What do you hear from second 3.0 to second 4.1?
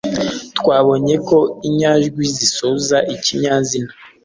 ikinyazina